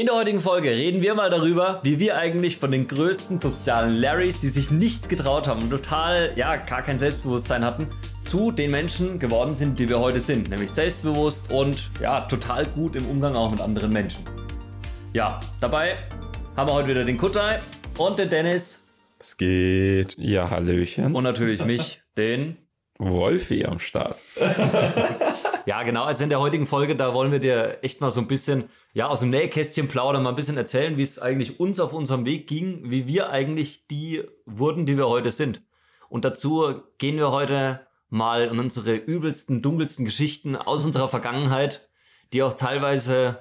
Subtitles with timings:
[0.00, 4.00] In der heutigen Folge reden wir mal darüber, wie wir eigentlich von den größten sozialen
[4.00, 7.86] Larrys, die sich nichts getraut haben und total, ja, gar kein Selbstbewusstsein hatten,
[8.24, 10.48] zu den Menschen geworden sind, die wir heute sind.
[10.48, 14.24] Nämlich selbstbewusst und, ja, total gut im Umgang auch mit anderen Menschen.
[15.12, 15.98] Ja, dabei
[16.56, 17.60] haben wir heute wieder den Kutai
[17.98, 18.86] und den Dennis.
[19.18, 20.16] Es geht.
[20.16, 21.14] Ja, Hallöchen.
[21.14, 22.56] Und natürlich mich, den
[22.98, 24.18] Wolfi am Start.
[25.70, 26.02] Ja, genau.
[26.02, 29.06] Also in der heutigen Folge, da wollen wir dir echt mal so ein bisschen, ja,
[29.06, 32.48] aus dem Nähkästchen plaudern, mal ein bisschen erzählen, wie es eigentlich uns auf unserem Weg
[32.48, 35.62] ging, wie wir eigentlich die wurden, die wir heute sind.
[36.08, 41.88] Und dazu gehen wir heute mal in unsere übelsten, dunkelsten Geschichten aus unserer Vergangenheit,
[42.32, 43.38] die auch teilweise,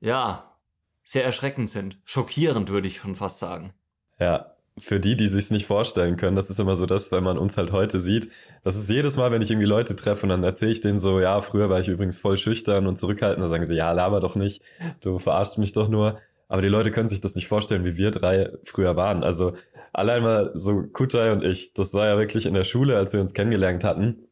[0.00, 0.56] ja,
[1.02, 1.98] sehr erschreckend sind.
[2.06, 3.74] Schockierend, würde ich schon fast sagen.
[4.18, 7.38] Ja, für die, die sich's nicht vorstellen können, das ist immer so das, wenn man
[7.38, 8.28] uns halt heute sieht.
[8.64, 11.20] Das ist jedes Mal, wenn ich irgendwie Leute treffe und dann erzähle ich denen so,
[11.20, 14.36] ja, früher war ich übrigens voll schüchtern und zurückhaltend, dann sagen sie, ja, laber doch
[14.36, 14.62] nicht,
[15.00, 16.18] du verarschst mich doch nur.
[16.48, 19.22] Aber die Leute können sich das nicht vorstellen, wie wir drei früher waren.
[19.22, 19.52] Also
[19.92, 23.20] allein mal so Kutai und ich, das war ja wirklich in der Schule, als wir
[23.20, 24.28] uns kennengelernt hatten.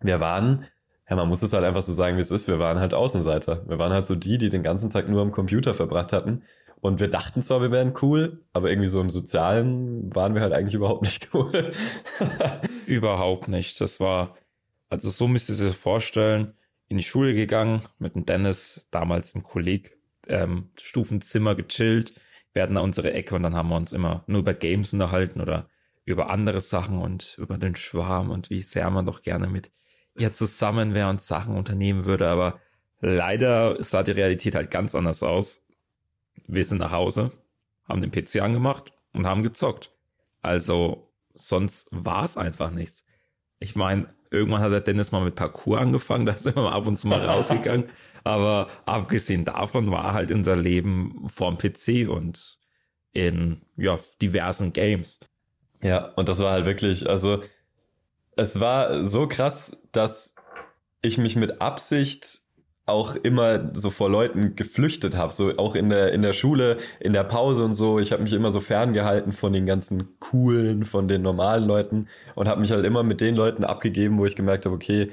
[0.00, 0.66] Wir waren,
[1.08, 3.62] ja, man muss es halt einfach so sagen, wie es ist, wir waren halt Außenseiter.
[3.68, 6.42] Wir waren halt so die, die den ganzen Tag nur am Computer verbracht hatten
[6.84, 10.52] und wir dachten zwar, wir wären cool, aber irgendwie so im Sozialen waren wir halt
[10.52, 11.72] eigentlich überhaupt nicht cool.
[12.86, 13.80] überhaupt nicht.
[13.80, 14.36] Das war,
[14.90, 16.52] also so müsst ihr sich vorstellen,
[16.88, 19.96] in die Schule gegangen, mit dem Dennis, damals im Kolleg,
[20.28, 22.12] ähm, Stufenzimmer gechillt.
[22.52, 25.40] Wir hatten da unsere Ecke und dann haben wir uns immer nur über Games unterhalten
[25.40, 25.70] oder
[26.04, 29.72] über andere Sachen und über den Schwarm und wie sehr man doch gerne mit
[30.18, 32.28] ihr zusammen wäre und Sachen unternehmen würde.
[32.28, 32.60] Aber
[33.00, 35.63] leider sah die Realität halt ganz anders aus
[36.46, 37.32] wir sind nach Hause,
[37.88, 39.90] haben den PC angemacht und haben gezockt.
[40.42, 43.04] Also sonst war es einfach nichts.
[43.58, 46.96] Ich meine, irgendwann hat der Dennis mal mit Parkour angefangen, da sind wir ab und
[46.96, 47.88] zu mal rausgegangen.
[48.24, 52.58] Aber abgesehen davon war halt unser Leben vorm PC und
[53.12, 55.20] in ja, diversen Games.
[55.82, 57.42] Ja, und das war halt wirklich, also
[58.36, 60.34] es war so krass, dass
[61.02, 62.40] ich mich mit Absicht
[62.86, 67.14] auch immer so vor Leuten geflüchtet habe, so auch in der in der Schule, in
[67.14, 67.98] der Pause und so.
[67.98, 72.46] Ich habe mich immer so ferngehalten von den ganzen coolen, von den normalen Leuten und
[72.46, 75.12] habe mich halt immer mit den Leuten abgegeben, wo ich gemerkt habe, okay,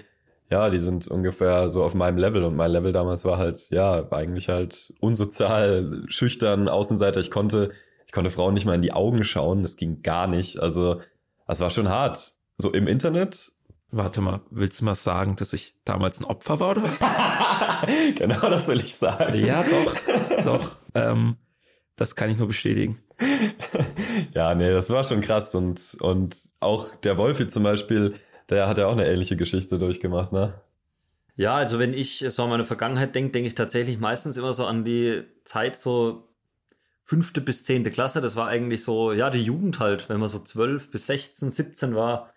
[0.49, 4.05] ja, die sind ungefähr so auf meinem Level und mein Level damals war halt ja
[4.11, 7.21] eigentlich halt unsozial, schüchtern, Außenseiter.
[7.21, 7.71] Ich konnte
[8.05, 10.59] ich konnte Frauen nicht mal in die Augen schauen, das ging gar nicht.
[10.59, 10.99] Also
[11.47, 12.33] das war schon hart.
[12.57, 13.53] So im Internet
[13.93, 16.99] Warte mal, willst du mal sagen, dass ich damals ein Opfer war oder was?
[18.15, 19.45] genau, das will ich sagen.
[19.45, 20.77] Ja, doch, doch.
[20.95, 21.35] Ähm,
[21.97, 22.99] das kann ich nur bestätigen.
[24.33, 28.13] ja, nee, das war schon krass und, und auch der Wolfi zum Beispiel,
[28.49, 30.53] der hat ja auch eine ähnliche Geschichte durchgemacht, ne?
[31.35, 34.65] Ja, also wenn ich so an meine Vergangenheit denke, denke ich tatsächlich meistens immer so
[34.65, 36.29] an die Zeit so
[37.03, 38.21] fünfte bis zehnte Klasse.
[38.21, 41.93] Das war eigentlich so, ja, die Jugend halt, wenn man so zwölf bis sechzehn, siebzehn
[41.95, 42.31] war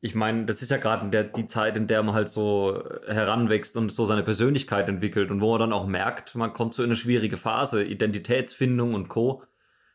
[0.00, 3.92] ich meine, das ist ja gerade die Zeit, in der man halt so heranwächst und
[3.92, 6.96] so seine Persönlichkeit entwickelt und wo man dann auch merkt, man kommt so in eine
[6.96, 9.42] schwierige Phase, Identitätsfindung und Co.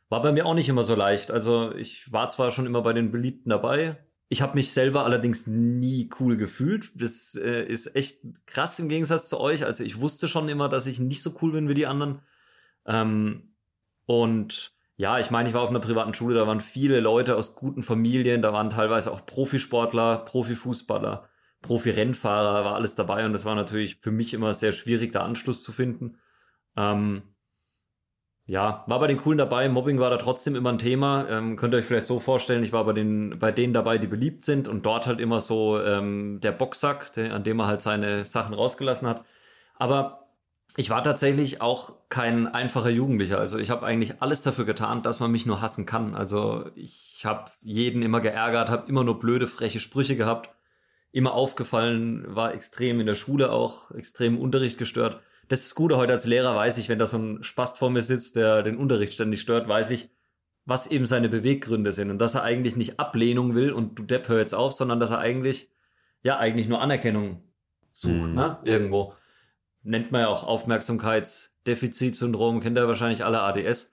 [0.10, 1.32] War bei mir auch nicht immer so leicht.
[1.32, 5.46] Also ich war zwar schon immer bei den Beliebten dabei, ich habe mich selber allerdings
[5.46, 6.92] nie cool gefühlt.
[6.96, 9.66] Das äh, ist echt krass im Gegensatz zu euch.
[9.66, 12.22] Also ich wusste schon immer, dass ich nicht so cool bin wie die anderen.
[12.88, 13.54] Ähm,
[14.06, 17.56] und ja, ich meine, ich war auf einer privaten Schule, da waren viele Leute aus
[17.56, 21.28] guten Familien, da waren teilweise auch Profisportler, Profifußballer,
[21.62, 25.64] Profi-Rennfahrer, war alles dabei und das war natürlich für mich immer sehr schwierig, da Anschluss
[25.64, 26.18] zu finden.
[26.78, 27.24] Ähm,
[28.48, 31.28] ja, war bei den Coolen dabei, Mobbing war da trotzdem immer ein Thema.
[31.30, 34.08] Ähm, könnt ihr euch vielleicht so vorstellen, ich war bei den, bei denen dabei, die
[34.08, 37.82] beliebt sind und dort halt immer so ähm, der Boxsack, der, an dem er halt
[37.82, 39.26] seine Sachen rausgelassen hat.
[39.78, 40.25] Aber
[40.78, 43.40] ich war tatsächlich auch kein einfacher Jugendlicher.
[43.40, 46.16] Also ich habe eigentlich alles dafür getan, dass man mich nur hassen kann.
[46.16, 50.50] Also ich habe jeden immer geärgert, habe immer nur blöde, freche Sprüche gehabt.
[51.14, 55.22] Immer aufgefallen, war extrem in der Schule auch, extrem im Unterricht gestört.
[55.48, 58.02] Das ist gut, heute als Lehrer weiß ich, wenn da so ein Spast vor mir
[58.02, 60.10] sitzt, der den Unterricht ständig stört, weiß ich,
[60.66, 62.12] was eben seine Beweggründe sind.
[62.12, 65.12] Und dass er eigentlich nicht Ablehnung will und du Depp hör jetzt auf, sondern dass
[65.12, 65.70] er eigentlich,
[66.22, 67.44] ja, eigentlich nur Anerkennung
[67.94, 68.36] sucht, mhm.
[68.36, 68.58] ne?
[68.64, 69.14] Irgendwo
[69.86, 73.92] nennt man ja auch Aufmerksamkeitsdefizitsyndrom, kennt ihr wahrscheinlich alle ADS.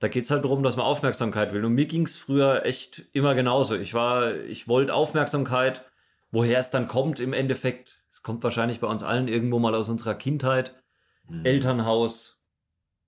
[0.00, 1.64] Da geht's halt darum, dass man Aufmerksamkeit will.
[1.64, 3.76] Und mir ging's früher echt immer genauso.
[3.76, 5.84] Ich war, ich wollte Aufmerksamkeit,
[6.30, 8.02] woher es dann kommt im Endeffekt.
[8.10, 10.74] Es kommt wahrscheinlich bei uns allen irgendwo mal aus unserer Kindheit.
[11.28, 11.44] Mhm.
[11.44, 12.42] Elternhaus.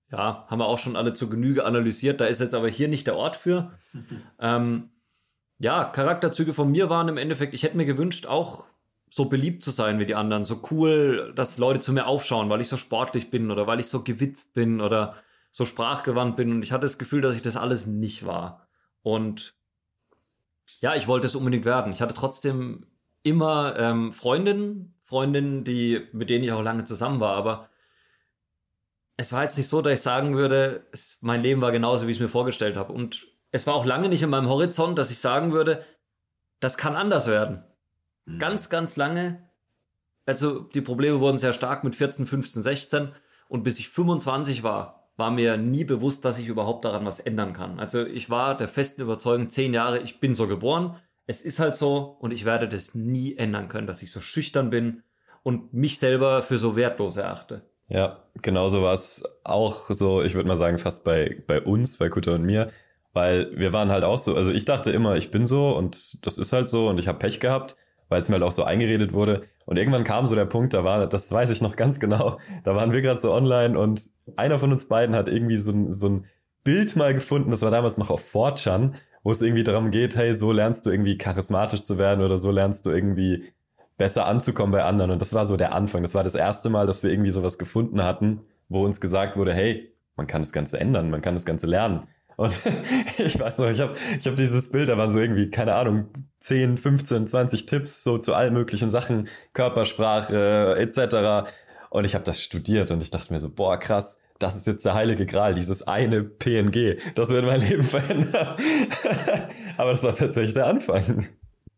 [0.09, 2.21] Ja, haben wir auch schon alle zur Genüge analysiert.
[2.21, 3.77] Da ist jetzt aber hier nicht der Ort für.
[4.39, 4.91] ähm,
[5.59, 8.67] ja, Charakterzüge von mir waren im Endeffekt, ich hätte mir gewünscht, auch
[9.09, 12.61] so beliebt zu sein wie die anderen, so cool, dass Leute zu mir aufschauen, weil
[12.61, 15.15] ich so sportlich bin oder weil ich so gewitzt bin oder
[15.51, 18.67] so sprachgewandt bin und ich hatte das Gefühl, dass ich das alles nicht war.
[19.01, 19.55] Und
[20.81, 21.91] ja, ich wollte es unbedingt werden.
[21.91, 22.85] Ich hatte trotzdem
[23.23, 27.69] immer ähm, Freundinnen, Freundinnen, die, mit denen ich auch lange zusammen war, aber
[29.17, 32.11] es war jetzt nicht so, dass ich sagen würde, es, mein Leben war genauso, wie
[32.11, 32.93] ich es mir vorgestellt habe.
[32.93, 35.83] Und es war auch lange nicht in meinem Horizont, dass ich sagen würde,
[36.59, 37.63] das kann anders werden.
[38.27, 38.39] Mhm.
[38.39, 39.41] Ganz, ganz lange.
[40.25, 43.11] Also die Probleme wurden sehr stark mit 14, 15, 16
[43.47, 47.53] und bis ich 25 war, war mir nie bewusst, dass ich überhaupt daran was ändern
[47.53, 47.79] kann.
[47.79, 51.75] Also ich war der festen Überzeugung, zehn Jahre, ich bin so geboren, es ist halt
[51.75, 55.03] so und ich werde das nie ändern können, dass ich so schüchtern bin
[55.43, 57.63] und mich selber für so wertlos erachte.
[57.87, 62.09] Ja, genauso war es auch so, ich würde mal sagen, fast bei, bei uns, bei
[62.09, 62.69] Kutter und mir,
[63.13, 66.37] weil wir waren halt auch so, also ich dachte immer, ich bin so und das
[66.37, 67.77] ist halt so und ich habe Pech gehabt,
[68.09, 69.43] weil es mir halt auch so eingeredet wurde.
[69.65, 72.75] Und irgendwann kam so der Punkt, da war, das weiß ich noch ganz genau, da
[72.75, 74.01] waren wir gerade so online und
[74.35, 76.25] einer von uns beiden hat irgendwie so ein, so ein
[76.63, 78.93] Bild mal gefunden, das war damals noch auf 4chan,
[79.23, 82.51] wo es irgendwie darum geht, hey, so lernst du irgendwie charismatisch zu werden oder so
[82.51, 83.45] lernst du irgendwie
[83.97, 85.11] besser anzukommen bei anderen.
[85.11, 86.03] Und das war so der Anfang.
[86.03, 89.53] Das war das erste Mal, dass wir irgendwie sowas gefunden hatten, wo uns gesagt wurde,
[89.53, 92.07] hey, man kann das Ganze ändern, man kann das Ganze lernen.
[92.37, 92.57] Und
[93.17, 96.07] ich weiß noch, ich habe ich hab dieses Bild, da waren so irgendwie, keine Ahnung,
[96.39, 101.51] 10, 15, 20 Tipps so zu allen möglichen Sachen, Körpersprache etc.
[101.89, 104.85] Und ich habe das studiert und ich dachte mir so, boah, krass, das ist jetzt
[104.85, 108.55] der heilige Gral, dieses eine PNG, das wird mein Leben verändern.
[109.77, 111.27] Aber das war tatsächlich der Anfang.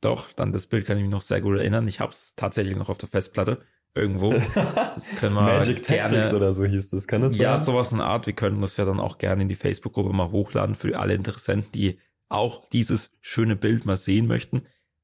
[0.02, 1.88] Doch, dann das Bild kann ich mich noch sehr gut erinnern.
[1.88, 3.62] Ich habe es tatsächlich noch auf der Festplatte
[3.96, 4.34] irgendwo.
[4.96, 7.42] Das können wir Magic gerne, Tactics oder so hieß das, kann das sein?
[7.42, 8.28] Ja, sowas in Art.
[8.28, 11.72] Wir könnten das ja dann auch gerne in die Facebook-Gruppe mal hochladen für alle Interessenten,
[11.72, 14.64] die auch dieses schöne Bild mal sehen möchten.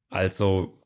[0.09, 0.81] Also,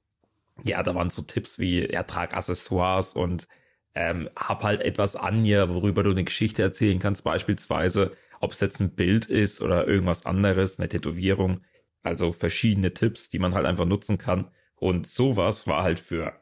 [0.64, 3.48] ja, da waren so Tipps wie, ja, trag Accessoires und
[3.96, 8.60] ähm, hab halt etwas an dir, worüber du eine Geschichte erzählen kannst, beispielsweise, ob es
[8.60, 11.62] jetzt ein Bild ist oder irgendwas anderes, eine Tätowierung.
[12.04, 14.52] Also verschiedene Tipps, die man halt einfach nutzen kann.
[14.76, 16.34] Und sowas war halt für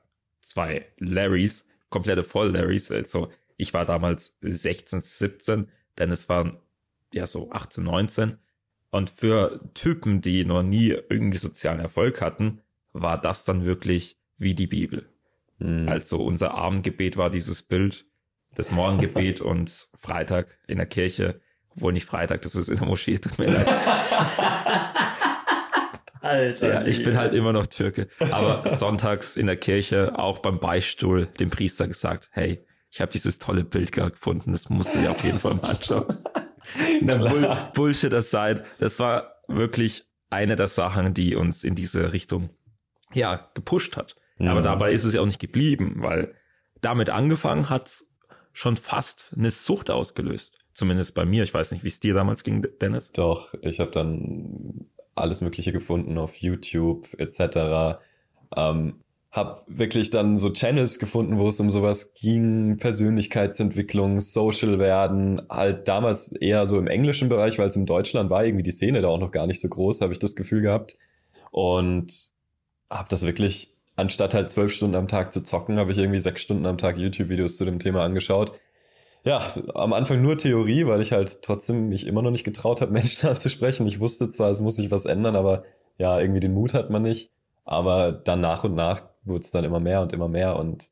[0.42, 2.92] zwei Larrys, komplette Voll-Larrys.
[2.92, 5.68] Also ich war damals 16, 17,
[5.98, 6.58] denn es waren
[7.12, 8.38] ja so 18, 19.
[8.92, 12.62] Und für Typen, die noch nie irgendwie sozialen Erfolg hatten,
[12.94, 15.10] war das dann wirklich wie die Bibel.
[15.60, 15.90] Mhm.
[15.90, 18.06] Also unser Abendgebet war dieses Bild,
[18.56, 23.18] das Morgengebet und Freitag in der Kirche, obwohl nicht Freitag, das ist in der Moschee,
[23.18, 23.68] tut mir leid.
[26.22, 26.74] Alter.
[26.74, 28.08] Ja, ich bin halt immer noch Türke.
[28.32, 33.40] Aber sonntags in der Kirche, auch beim Beistuhl, dem Priester gesagt, hey, ich habe dieses
[33.40, 36.06] tolle Bild gefunden, das musst du dir auf jeden Fall mal anschauen.
[37.02, 42.50] Bull Bullshit aside, das war wirklich eine der Sachen, die uns in diese Richtung,
[43.14, 44.16] ja, gepusht hat.
[44.40, 44.52] Ja.
[44.52, 46.36] Aber dabei ist es ja auch nicht geblieben, weil
[46.82, 48.10] damit angefangen hat's
[48.54, 50.58] schon fast eine Sucht ausgelöst.
[50.74, 51.44] Zumindest bei mir.
[51.44, 53.12] Ich weiß nicht, wie es dir damals ging, Dennis.
[53.12, 54.88] Doch, ich habe dann
[55.18, 58.00] alles Mögliche gefunden auf YouTube etc.
[58.56, 58.96] Ähm,
[59.32, 65.88] hab wirklich dann so Channels gefunden, wo es um sowas ging, Persönlichkeitsentwicklung, Social werden, halt
[65.88, 69.10] damals eher so im englischen Bereich, weil es in Deutschland war irgendwie die Szene da
[69.10, 70.98] auch noch gar nicht so groß, habe ich das Gefühl gehabt.
[71.52, 72.14] Und
[72.90, 76.42] habe das wirklich, anstatt halt zwölf Stunden am Tag zu zocken, habe ich irgendwie sechs
[76.42, 78.60] Stunden am Tag YouTube-Videos zu dem Thema angeschaut
[79.28, 82.92] ja, am Anfang nur Theorie, weil ich halt trotzdem mich immer noch nicht getraut habe,
[82.94, 83.86] Menschen anzusprechen.
[83.86, 85.64] Ich wusste zwar, es muss sich was ändern, aber
[85.98, 87.30] ja, irgendwie den Mut hat man nicht.
[87.66, 90.90] Aber dann nach und nach wurde es dann immer mehr und immer mehr und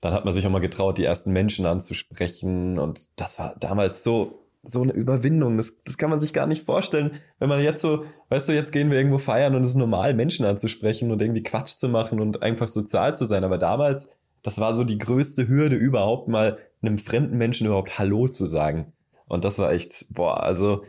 [0.00, 4.04] dann hat man sich auch mal getraut, die ersten Menschen anzusprechen und das war damals
[4.04, 5.56] so so eine Überwindung.
[5.56, 8.72] Das, das kann man sich gar nicht vorstellen, wenn man jetzt so, weißt du, jetzt
[8.72, 12.20] gehen wir irgendwo feiern und es ist normal, Menschen anzusprechen und irgendwie Quatsch zu machen
[12.20, 13.44] und einfach sozial zu sein.
[13.44, 14.10] Aber damals,
[14.42, 18.92] das war so die größte Hürde überhaupt mal einem fremden Menschen überhaupt Hallo zu sagen.
[19.26, 20.84] Und das war echt, boah, also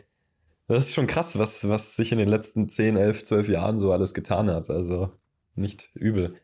[0.68, 3.90] das ist schon krass, was, was sich in den letzten 10, 11, 12 Jahren so
[3.92, 4.70] alles getan hat.
[4.70, 5.10] Also
[5.54, 6.36] nicht übel.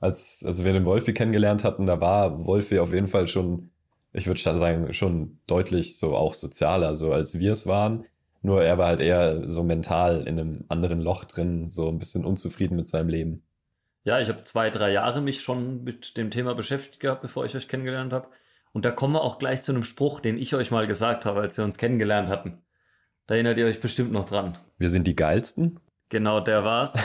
[0.00, 3.70] Als, als wir den Wolfi kennengelernt hatten, da war Wolfi auf jeden Fall schon,
[4.12, 8.04] ich würde sagen, schon deutlich so auch sozialer, so als wir es waren.
[8.42, 12.24] Nur er war halt eher so mental in einem anderen Loch drin, so ein bisschen
[12.24, 13.42] unzufrieden mit seinem Leben.
[14.04, 17.54] Ja, ich habe zwei, drei Jahre mich schon mit dem Thema beschäftigt gehabt, bevor ich
[17.54, 18.28] euch kennengelernt habe.
[18.72, 21.40] Und da kommen wir auch gleich zu einem Spruch, den ich euch mal gesagt habe,
[21.40, 22.62] als wir uns kennengelernt hatten.
[23.26, 24.58] Da erinnert ihr euch bestimmt noch dran.
[24.78, 25.80] Wir sind die geilsten?
[26.08, 26.98] Genau, der war's.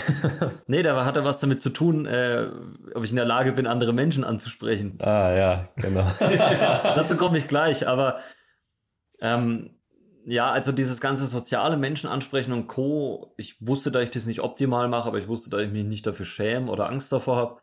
[0.68, 2.48] nee, der hatte was damit zu tun, äh,
[2.96, 4.98] ob ich in der Lage bin, andere Menschen anzusprechen.
[5.00, 6.06] Ah ja, genau.
[6.20, 8.20] Dazu komme ich gleich, aber
[9.22, 9.76] ähm,
[10.26, 13.36] ja, also dieses ganze soziale Menschen ansprechen und Co.
[13.38, 16.08] Ich wusste, dass ich das nicht optimal mache, aber ich wusste, dass ich mich nicht
[16.08, 17.62] dafür schäme oder Angst davor habe.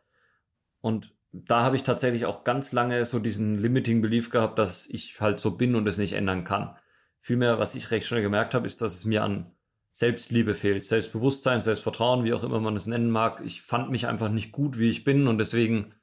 [0.79, 5.19] Und da habe ich tatsächlich auch ganz lange so diesen limiting Belief gehabt, dass ich
[5.19, 6.75] halt so bin und es nicht ändern kann.
[7.19, 9.51] Vielmehr, was ich recht schnell gemerkt habe, ist, dass es mir an
[9.91, 13.41] Selbstliebe fehlt, Selbstbewusstsein, Selbstvertrauen, wie auch immer man es nennen mag.
[13.45, 15.93] Ich fand mich einfach nicht gut, wie ich bin und deswegen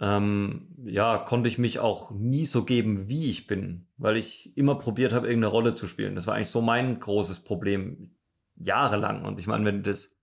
[0.00, 4.74] ähm, ja, konnte ich mich auch nie so geben, wie ich bin, weil ich immer
[4.74, 6.14] probiert habe, irgendeine Rolle zu spielen.
[6.14, 8.16] Das war eigentlich so mein großes Problem
[8.56, 9.24] jahrelang.
[9.24, 10.18] Und ich meine, wenn das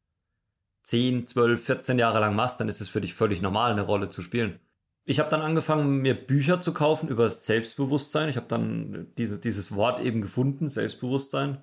[0.84, 4.10] 10, 12, 14 Jahre lang machst, dann ist es für dich völlig normal, eine Rolle
[4.10, 4.60] zu spielen.
[5.06, 8.30] Ich habe dann angefangen, mir Bücher zu kaufen über Selbstbewusstsein.
[8.30, 11.58] Ich habe dann diese, dieses Wort eben gefunden, Selbstbewusstsein.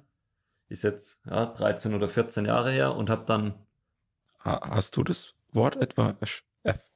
[0.68, 3.54] Ist jetzt ja, 13 oder 14 Jahre her und habe dann.
[4.40, 6.16] Hast du das Wort etwa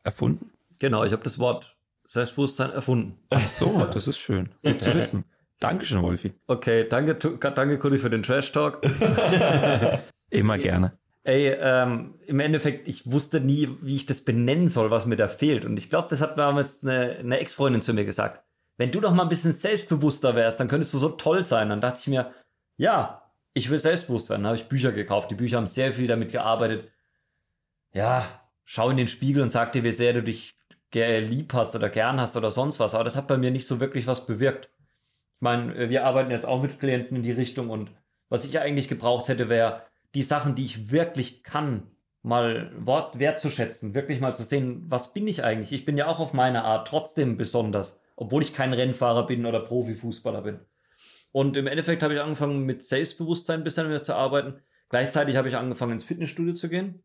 [0.03, 0.51] erfunden?
[0.81, 3.17] Genau, ich habe das Wort Selbstbewusstsein erfunden.
[3.31, 4.49] Ach so, das ist schön.
[4.65, 5.25] Gut zu wissen.
[5.61, 6.33] Dankeschön, Wolfi.
[6.49, 8.81] Okay, danke, danke, Cody, für den Trash Talk.
[10.31, 11.00] Immer gerne.
[11.23, 15.29] Ey, ähm, im Endeffekt, ich wusste nie, wie ich das benennen soll, was mir da
[15.29, 15.65] fehlt.
[15.65, 18.43] Und ich glaube, das hat damals eine, eine Ex-Freundin zu mir gesagt.
[18.79, 21.69] Wenn du doch mal ein bisschen selbstbewusster wärst, dann könntest du so toll sein.
[21.69, 22.33] Dann dachte ich mir,
[22.79, 24.45] ja, ich will selbstbewusst werden.
[24.45, 25.31] Dann habe ich Bücher gekauft.
[25.31, 26.91] Die Bücher haben sehr viel damit gearbeitet.
[27.93, 28.27] Ja,
[28.65, 30.57] schau in den Spiegel und sag dir, wie sehr du dich
[30.95, 32.95] lieb hast oder gern hast oder sonst was.
[32.95, 34.71] Aber das hat bei mir nicht so wirklich was bewirkt.
[35.37, 37.91] Ich meine, wir arbeiten jetzt auch mit Klienten in die Richtung und
[38.29, 39.83] was ich eigentlich gebraucht hätte, wäre
[40.15, 41.91] die Sachen, die ich wirklich kann,
[42.23, 45.73] mal Wort wertzuschätzen, wirklich mal zu sehen, was bin ich eigentlich?
[45.73, 49.61] Ich bin ja auch auf meine Art trotzdem besonders, obwohl ich kein Rennfahrer bin oder
[49.61, 50.61] Profifußballer bin.
[51.33, 54.61] Und im Endeffekt habe ich angefangen mit Selbstbewusstsein ein bisschen mehr zu arbeiten.
[54.89, 57.03] Gleichzeitig habe ich angefangen ins Fitnessstudio zu gehen.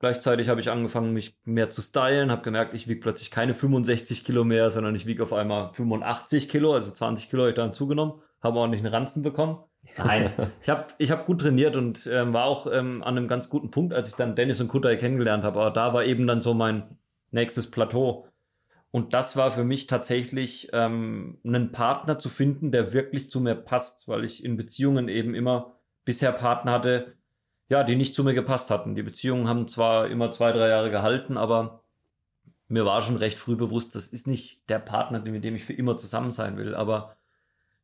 [0.00, 4.24] Gleichzeitig habe ich angefangen, mich mehr zu stylen, habe gemerkt, ich wiege plötzlich keine 65
[4.24, 7.74] Kilo mehr, sondern ich wiege auf einmal 85 Kilo, also 20 Kilo habe ich dann
[7.74, 9.58] zugenommen, habe ordentlich einen Ranzen bekommen.
[9.96, 13.48] Nein, ich habe ich hab gut trainiert und ähm, war auch ähm, an einem ganz
[13.48, 15.60] guten Punkt, als ich dann Dennis und Kutter kennengelernt habe.
[15.60, 16.98] Aber da war eben dann so mein
[17.30, 18.28] nächstes Plateau.
[18.90, 23.54] Und das war für mich tatsächlich ähm, einen Partner zu finden, der wirklich zu mir
[23.54, 27.14] passt, weil ich in Beziehungen eben immer bisher Partner hatte,
[27.68, 28.94] ja, die nicht zu mir gepasst hatten.
[28.94, 31.84] Die Beziehungen haben zwar immer zwei, drei Jahre gehalten, aber
[32.66, 35.74] mir war schon recht früh bewusst, das ist nicht der Partner, mit dem ich für
[35.74, 36.74] immer zusammen sein will.
[36.74, 37.17] Aber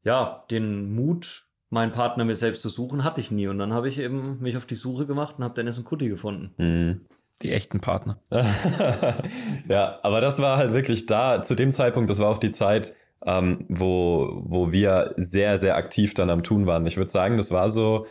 [0.04, 3.48] ja, den Mut, meinen Partner mir selbst zu suchen, hatte ich nie.
[3.48, 6.08] Und dann habe ich eben mich auf die Suche gemacht und habe Dennis und Kutti
[6.08, 6.54] gefunden.
[6.56, 7.00] Mhm.
[7.42, 8.20] Die echten Partner.
[9.68, 12.94] ja, aber das war halt wirklich da, zu dem Zeitpunkt, das war auch die Zeit,
[13.26, 16.86] ähm, wo, wo wir sehr, sehr aktiv dann am Tun waren.
[16.86, 18.06] Ich würde sagen, das war so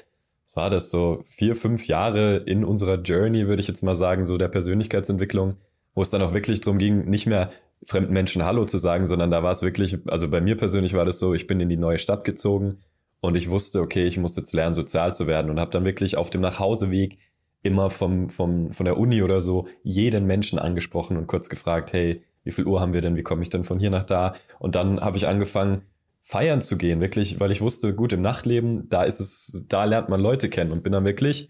[0.46, 4.26] was war das, so vier, fünf Jahre in unserer Journey, würde ich jetzt mal sagen,
[4.26, 5.56] so der Persönlichkeitsentwicklung,
[5.96, 7.52] wo es dann auch wirklich darum ging, nicht mehr
[7.86, 11.06] fremden Menschen Hallo zu sagen, sondern da war es wirklich, also bei mir persönlich war
[11.06, 12.80] das so, ich bin in die neue Stadt gezogen
[13.22, 16.18] und ich wusste, okay, ich muss jetzt lernen, sozial zu werden und habe dann wirklich
[16.18, 17.18] auf dem Nachhauseweg
[17.62, 22.24] immer vom, vom, von der Uni oder so jeden Menschen angesprochen und kurz gefragt, hey,
[22.44, 24.36] wie viel Uhr haben wir denn, wie komme ich denn von hier nach da?
[24.60, 25.84] Und dann habe ich angefangen,
[26.24, 30.10] feiern zu gehen, wirklich, weil ich wusste, gut, im Nachtleben, da ist es, da lernt
[30.10, 31.50] man Leute kennen und bin dann wirklich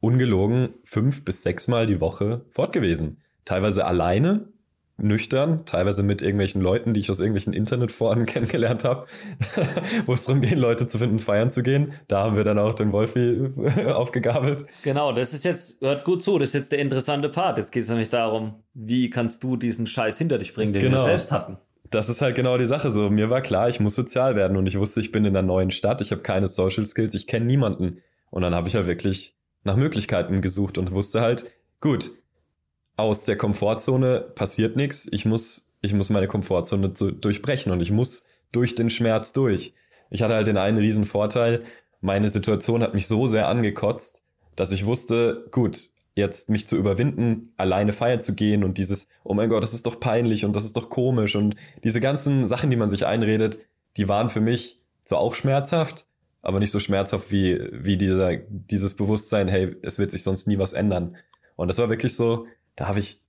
[0.00, 3.18] ungelogen fünf bis sechs Mal die Woche fort gewesen.
[3.44, 4.48] Teilweise alleine,
[5.02, 9.06] nüchtern, teilweise mit irgendwelchen Leuten, die ich aus irgendwelchen Internetforen kennengelernt habe,
[10.06, 11.92] wo es darum geht, Leute zu finden, feiern zu gehen.
[12.08, 13.50] Da haben wir dann auch den Wolfi
[13.86, 14.66] aufgegabelt.
[14.82, 17.58] Genau, das ist jetzt, hört gut zu, das ist jetzt der interessante Part.
[17.58, 20.98] Jetzt geht es nämlich darum, wie kannst du diesen Scheiß hinter dich bringen, den genau.
[20.98, 21.58] wir selbst hatten
[21.90, 22.90] das ist halt genau die Sache.
[22.90, 25.46] So, mir war klar, ich muss sozial werden und ich wusste, ich bin in einer
[25.46, 27.98] neuen Stadt, ich habe keine Social Skills, ich kenne niemanden.
[28.30, 32.12] Und dann habe ich halt wirklich nach Möglichkeiten gesucht und wusste halt, gut,
[33.00, 35.08] aus der Komfortzone passiert nichts.
[35.10, 39.74] Ich muss, ich muss meine Komfortzone zu, durchbrechen und ich muss durch den Schmerz durch.
[40.10, 41.64] Ich hatte halt den einen riesen Vorteil.
[42.00, 44.22] Meine Situation hat mich so sehr angekotzt,
[44.56, 49.34] dass ich wusste, gut, jetzt mich zu überwinden, alleine feiern zu gehen und dieses, oh
[49.34, 51.54] mein Gott, das ist doch peinlich und das ist doch komisch und
[51.84, 53.58] diese ganzen Sachen, die man sich einredet,
[53.96, 56.06] die waren für mich zwar auch schmerzhaft,
[56.42, 60.58] aber nicht so schmerzhaft wie, wie dieser, dieses Bewusstsein, hey, es wird sich sonst nie
[60.58, 61.16] was ändern.
[61.56, 62.46] Und das war wirklich so,
[62.80, 63.20] da habe ich,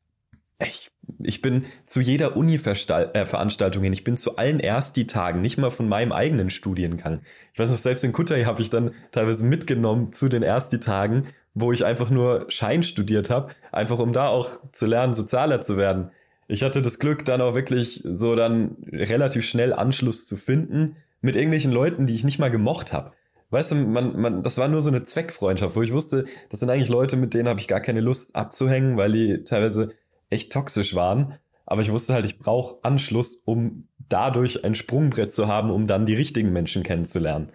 [0.66, 0.90] ich,
[1.20, 5.88] ich bin zu jeder Uni-Veranstaltung äh, hin, ich bin zu allen Ersti-Tagen, nicht mal von
[5.88, 7.22] meinem eigenen Studiengang.
[7.54, 11.72] Ich weiß noch, selbst in Kutai habe ich dann teilweise mitgenommen zu den Ersti-Tagen wo
[11.72, 16.12] ich einfach nur Schein studiert habe, einfach um da auch zu lernen, sozialer zu werden.
[16.48, 21.36] Ich hatte das Glück, dann auch wirklich so dann relativ schnell Anschluss zu finden mit
[21.36, 23.12] irgendwelchen Leuten, die ich nicht mal gemocht habe.
[23.52, 26.70] Weißt du, man, man, das war nur so eine Zweckfreundschaft, wo ich wusste, das sind
[26.70, 29.92] eigentlich Leute, mit denen habe ich gar keine Lust abzuhängen, weil die teilweise
[30.30, 31.36] echt toxisch waren.
[31.66, 36.06] Aber ich wusste halt, ich brauche Anschluss, um dadurch ein Sprungbrett zu haben, um dann
[36.06, 37.50] die richtigen Menschen kennenzulernen.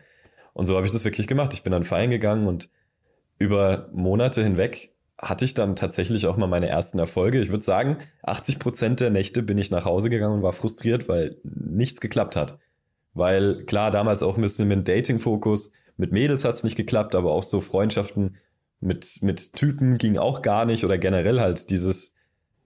[0.52, 1.52] Und so habe ich das wirklich gemacht.
[1.54, 2.70] Ich bin dann feiern gegangen und
[3.38, 7.40] über Monate hinweg hatte ich dann tatsächlich auch mal meine ersten Erfolge.
[7.40, 11.08] Ich würde sagen, 80 Prozent der Nächte bin ich nach Hause gegangen und war frustriert,
[11.08, 12.58] weil nichts geklappt hat.
[13.14, 17.42] weil klar, damals auch ein bisschen mit Dating-Fokus, mit Mädels hat's nicht geklappt, aber auch
[17.42, 18.36] so Freundschaften
[18.80, 22.14] mit, mit Typen ging auch gar nicht oder generell halt dieses,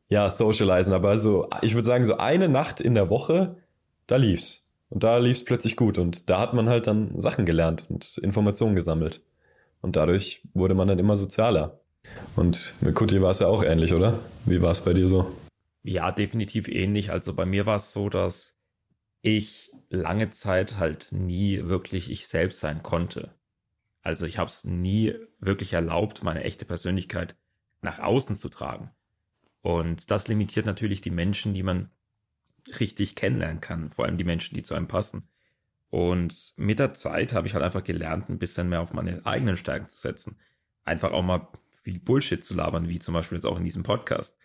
[0.09, 0.93] ja, Socializen.
[0.93, 3.57] Aber so, ich würde sagen, so eine Nacht in der Woche,
[4.07, 4.67] da lief's.
[4.89, 5.99] Und da lief's plötzlich gut.
[5.99, 9.23] Und da hat man halt dann Sachen gelernt und Informationen gesammelt.
[9.81, 11.81] Und dadurch wurde man dann immer sozialer.
[12.35, 14.19] Und mit Kuti war es ja auch ähnlich, oder?
[14.45, 15.31] Wie war es bei dir so?
[15.83, 17.11] Ja, definitiv ähnlich.
[17.11, 18.57] Also bei mir war es so, dass
[19.23, 23.35] ich lange Zeit halt nie wirklich ich selbst sein konnte.
[24.03, 27.37] Also ich habe es nie wirklich erlaubt, meine echte Persönlichkeit
[27.83, 28.91] nach außen zu tragen.
[29.63, 31.91] Und das limitiert natürlich die Menschen, die man
[32.79, 35.29] richtig kennenlernen kann, vor allem die Menschen, die zu einem passen.
[35.91, 39.57] Und mit der Zeit habe ich halt einfach gelernt, ein bisschen mehr auf meine eigenen
[39.57, 40.39] Stärken zu setzen.
[40.85, 41.49] Einfach auch mal
[41.83, 44.39] viel Bullshit zu labern, wie zum Beispiel jetzt auch in diesem Podcast.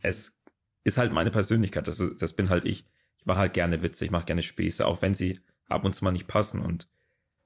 [0.00, 0.40] Es
[0.84, 2.86] ist halt meine Persönlichkeit, das, ist, das bin halt ich.
[3.22, 5.38] Ich mache halt gerne Witze, ich mache gerne Späße, auch wenn sie
[5.68, 6.60] ab und zu mal nicht passen.
[6.60, 6.88] Und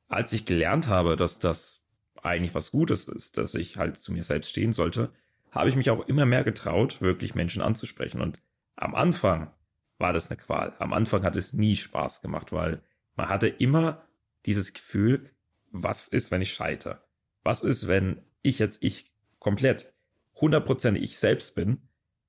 [0.09, 1.85] als ich gelernt habe, dass das
[2.23, 5.13] eigentlich was Gutes ist, dass ich halt zu mir selbst stehen sollte,
[5.51, 8.23] habe ich mich auch immer mehr getraut, wirklich Menschen anzusprechen.
[8.23, 8.41] Und
[8.75, 9.51] am Anfang
[9.99, 10.75] war das eine Qual.
[10.79, 12.83] Am Anfang hat es nie Spaß gemacht, weil
[13.15, 14.03] man hatte immer
[14.47, 15.31] dieses Gefühl,
[15.71, 17.03] was ist, wenn ich scheitere?
[17.43, 19.93] Was ist, wenn ich jetzt ich komplett
[20.41, 21.83] hundertprozentig ich selbst bin,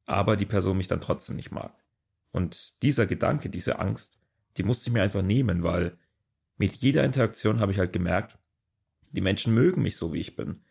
[0.06, 1.74] aber die Person mich dann trotzdem nicht mag?
[2.32, 4.20] Und dieser Gedanke, diese Angst,
[4.58, 5.98] die musste ich mir einfach nehmen, weil
[6.58, 8.38] mit jeder Interaktion habe ich halt gemerkt,
[9.12, 10.62] die Menschen mögen mich so, wie ich bin.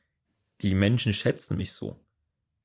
[0.61, 2.01] Die Menschen schätzen mich so.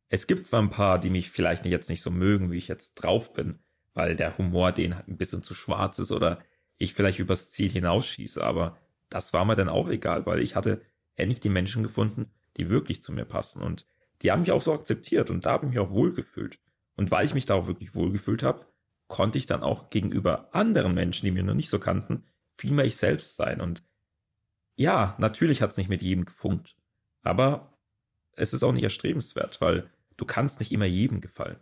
[0.10, 2.96] Es gibt zwar ein paar, die mich vielleicht jetzt nicht so mögen, wie ich jetzt
[2.96, 3.60] drauf bin,
[3.94, 6.40] weil der Humor denen ein bisschen zu schwarz ist oder
[6.78, 8.78] ich vielleicht übers Ziel hinausschieße, aber
[9.10, 10.82] das war mir dann auch egal, weil ich hatte
[11.16, 13.86] endlich die Menschen gefunden, die wirklich zu mir passen und
[14.22, 16.60] die haben mich auch so akzeptiert und da habe ich mich auch wohlgefühlt.
[16.96, 18.66] Und weil ich mich da auch wirklich wohlgefühlt habe,
[19.12, 22.86] konnte ich dann auch gegenüber anderen Menschen, die mir noch nicht so kannten, viel mehr
[22.86, 23.62] ich selbst sein.
[23.62, 23.84] Und
[24.76, 26.78] ja, natürlich hat es nicht mit jedem gefunkt,
[27.22, 27.78] aber
[28.32, 31.60] es ist auch nicht erstrebenswert, weil du kannst nicht immer jedem gefallen.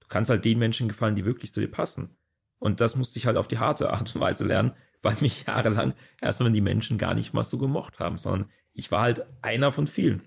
[0.00, 2.16] Du kannst halt den Menschen gefallen, die wirklich zu dir passen.
[2.58, 5.94] Und das musste ich halt auf die harte Art und Weise lernen, weil mich jahrelang
[6.20, 9.86] erstmal die Menschen gar nicht mal so gemocht haben, sondern ich war halt einer von
[9.86, 10.22] vielen.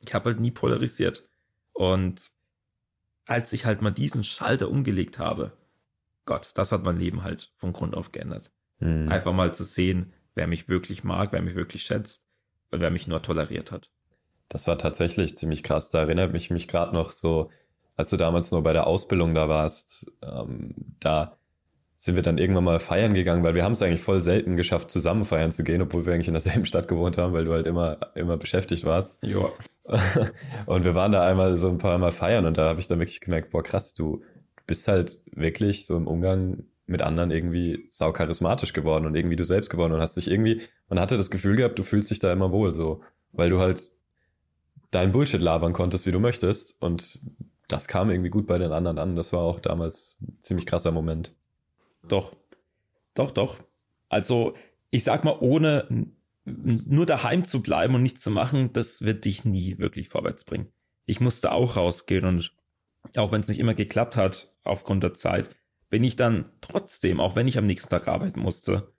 [0.00, 1.26] Ich habe halt nie polarisiert.
[1.72, 2.20] Und
[3.24, 5.56] als ich halt mal diesen Schalter umgelegt habe,
[6.24, 8.50] Gott, das hat mein Leben halt von Grund auf geändert.
[8.78, 9.08] Mhm.
[9.08, 12.26] Einfach mal zu sehen, wer mich wirklich mag, wer mich wirklich schätzt
[12.70, 13.90] und wer mich nur toleriert hat.
[14.48, 15.90] Das war tatsächlich ziemlich krass.
[15.90, 17.50] Da erinnert mich mich gerade noch so,
[17.96, 21.36] als du damals nur bei der Ausbildung da warst, ähm, da
[21.96, 24.90] sind wir dann irgendwann mal feiern gegangen, weil wir haben es eigentlich voll selten geschafft,
[24.90, 27.66] zusammen feiern zu gehen, obwohl wir eigentlich in derselben Stadt gewohnt haben, weil du halt
[27.66, 29.18] immer, immer beschäftigt warst.
[29.22, 29.50] Ja.
[30.66, 32.98] und wir waren da einmal so ein paar Mal feiern und da habe ich dann
[32.98, 34.22] wirklich gemerkt, boah krass, du
[34.66, 39.44] bist halt wirklich so im Umgang mit anderen irgendwie sau charismatisch geworden und irgendwie du
[39.44, 42.32] selbst geworden und hast dich irgendwie, man hatte das Gefühl gehabt, du fühlst dich da
[42.32, 43.90] immer wohl so, weil du halt
[44.90, 47.20] dein Bullshit labern konntest, wie du möchtest und
[47.68, 49.16] das kam irgendwie gut bei den anderen an.
[49.16, 51.34] Das war auch damals ein ziemlich krasser Moment.
[52.06, 52.36] Doch.
[53.14, 53.58] Doch, doch.
[54.08, 54.54] Also,
[54.90, 56.06] ich sag mal, ohne
[56.44, 60.68] nur daheim zu bleiben und nichts zu machen, das wird dich nie wirklich vorwärts bringen.
[61.06, 62.54] Ich musste auch rausgehen und
[63.16, 65.54] auch wenn es nicht immer geklappt hat aufgrund der Zeit,
[65.90, 68.92] bin ich dann trotzdem, auch wenn ich am nächsten Tag arbeiten musste,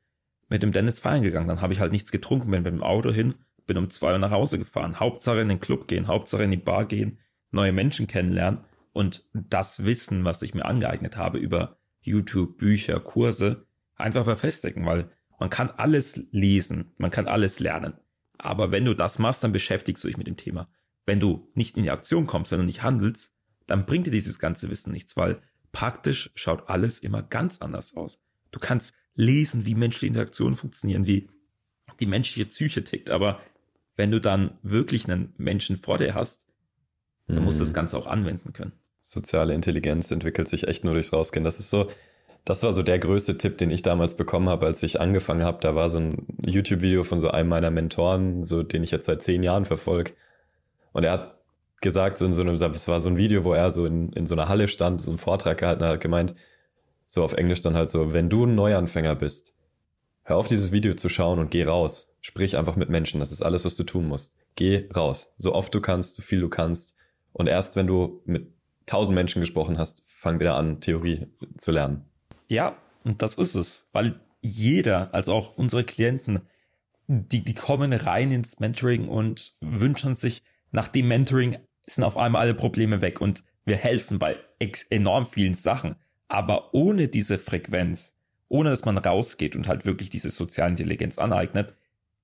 [0.49, 1.47] mit dem Dennis feiern gegangen.
[1.47, 3.35] Dann habe ich halt nichts getrunken, bin mit dem Auto hin,
[3.65, 4.99] bin um zwei Uhr nach Hause gefahren.
[4.99, 7.17] Hauptsache in den Club gehen, Hauptsache in die Bar gehen,
[7.51, 8.59] neue Menschen kennenlernen
[8.91, 15.09] und das Wissen, was ich mir angeeignet habe über YouTube, Bücher, Kurse, einfach verfestigen, weil
[15.39, 17.93] man kann alles lesen, man kann alles lernen.
[18.37, 20.67] Aber wenn du das machst, dann beschäftigst du dich mit dem Thema.
[21.05, 23.32] Wenn du nicht in die Aktion kommst, du nicht handelst,
[23.67, 28.19] dann bringt dir dieses ganze Wissen nichts, weil praktisch schaut alles immer ganz anders aus.
[28.51, 31.29] Du kannst lesen, wie menschliche Interaktionen funktionieren, wie
[31.99, 33.39] die menschliche Psyche tickt, aber
[33.95, 36.47] wenn du dann wirklich einen Menschen vor dir hast,
[37.27, 37.45] dann mhm.
[37.45, 37.75] musst du das mhm.
[37.75, 38.73] Ganze auch anwenden können
[39.03, 41.43] soziale Intelligenz entwickelt sich echt nur durchs Rausgehen.
[41.43, 41.89] Das ist so,
[42.45, 45.59] das war so der größte Tipp, den ich damals bekommen habe, als ich angefangen habe.
[45.61, 49.21] Da war so ein YouTube-Video von so einem meiner Mentoren, so den ich jetzt seit
[49.21, 50.13] zehn Jahren verfolge.
[50.93, 51.42] Und er hat
[51.83, 54.25] gesagt, so in so einem, es war so ein Video, wo er so in, in
[54.25, 56.33] so einer Halle stand, so einen Vortrag gehalten hat, gemeint,
[57.05, 59.53] so auf Englisch dann halt so, wenn du ein Neuanfänger bist,
[60.23, 62.15] hör auf dieses Video zu schauen und geh raus.
[62.21, 63.19] Sprich einfach mit Menschen.
[63.19, 64.35] Das ist alles, was du tun musst.
[64.55, 65.33] Geh raus.
[65.37, 66.95] So oft du kannst, so viel du kannst.
[67.33, 68.47] Und erst wenn du mit
[68.85, 72.05] tausend Menschen gesprochen hast, fang wieder an, Theorie zu lernen.
[72.47, 76.41] Ja, und das ist es, weil jeder, also auch unsere Klienten,
[77.07, 82.41] die, die kommen rein ins Mentoring und wünschen sich, nach dem Mentoring sind auf einmal
[82.41, 84.37] alle Probleme weg und wir helfen bei
[84.89, 85.95] enorm vielen Sachen.
[86.27, 88.15] Aber ohne diese Frequenz,
[88.47, 91.75] ohne dass man rausgeht und halt wirklich diese soziale Intelligenz aneignet,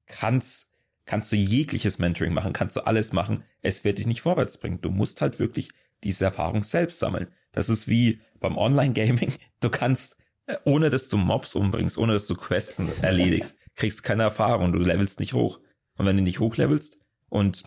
[0.05, 0.71] kannst,
[1.05, 3.43] kannst du jegliches Mentoring machen, kannst du alles machen.
[3.61, 4.81] Es wird dich nicht vorwärts bringen.
[4.81, 5.69] Du musst halt wirklich
[6.03, 7.27] diese Erfahrung selbst sammeln.
[7.51, 9.33] Das ist wie beim Online-Gaming.
[9.59, 14.23] Du kannst, äh, ohne dass du Mobs umbringst, ohne dass du Quests erledigst, kriegst keine
[14.23, 14.71] Erfahrung.
[14.71, 15.59] Du levelst nicht hoch.
[15.97, 17.63] Und wenn du nicht hochlevelst und,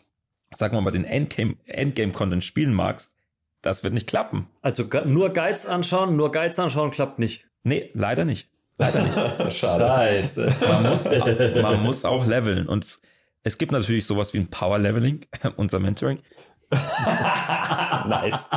[0.54, 3.14] sagen wir mal, den Endgame-Content Endgame spielen magst,
[3.62, 4.48] das wird nicht klappen.
[4.60, 7.46] Also nur Guides anschauen, nur Guides anschauen klappt nicht.
[7.62, 8.48] Nee, leider nicht.
[8.78, 9.14] Leider nicht.
[9.56, 9.84] Schade.
[9.84, 10.52] Scheiße.
[10.68, 11.04] Man muss,
[11.62, 12.66] man muss auch leveln.
[12.66, 12.98] Und
[13.44, 16.18] es gibt natürlich sowas wie ein Power Leveling, unser Mentoring.
[16.70, 18.48] nice.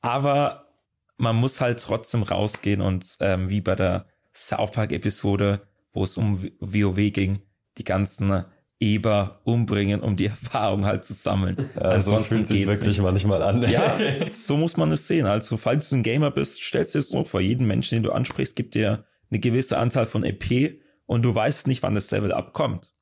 [0.00, 0.68] Aber
[1.16, 5.60] man muss halt trotzdem rausgehen und ähm, wie bei der South Park Episode,
[5.92, 7.42] wo es um WoW ging,
[7.78, 8.44] die ganzen
[8.82, 11.70] Eber umbringen, um die Erfahrung halt zu sammeln.
[11.80, 13.02] Ja, so fühlt sich wirklich nicht.
[13.02, 13.62] manchmal an.
[13.62, 13.98] Ja,
[14.34, 15.26] so muss man es sehen.
[15.26, 18.12] Also, falls du ein Gamer bist, stellst dir es so vor, jeden Menschen, den du
[18.12, 22.32] ansprichst, gibt dir eine gewisse Anzahl von EP und du weißt nicht, wann das Level
[22.32, 22.92] abkommt.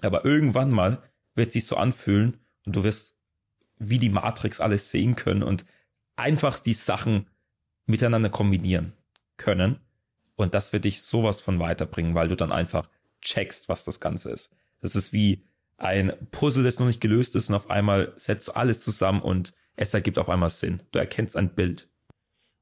[0.00, 1.02] Aber irgendwann mal
[1.34, 3.16] wird sich so anfühlen und du wirst
[3.78, 5.64] wie die Matrix alles sehen können und
[6.16, 7.28] einfach die Sachen
[7.86, 8.92] miteinander kombinieren
[9.36, 9.80] können.
[10.36, 12.88] Und das wird dich sowas von weiterbringen, weil du dann einfach
[13.20, 14.50] checkst, was das Ganze ist.
[14.84, 15.42] Das ist wie
[15.78, 19.54] ein Puzzle, das noch nicht gelöst ist und auf einmal setzt du alles zusammen und
[19.76, 20.82] es ergibt auf einmal Sinn.
[20.92, 21.88] Du erkennst ein Bild.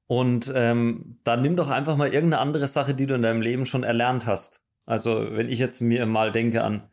[0.07, 3.67] Und ähm, dann nimm doch einfach mal irgendeine andere Sache, die du in deinem Leben
[3.67, 4.63] schon erlernt hast.
[4.87, 6.89] Also wenn ich jetzt mir mal denke an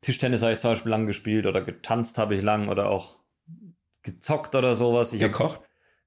[0.00, 3.18] Tischtennis habe ich zum Beispiel lang gespielt oder getanzt habe ich lang oder auch
[4.02, 5.12] gezockt oder sowas.
[5.12, 5.60] Ich gekocht?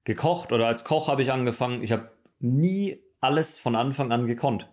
[0.04, 1.82] Gekocht oder als Koch habe ich angefangen.
[1.82, 2.10] Ich habe
[2.40, 4.70] nie alles von Anfang an gekonnt.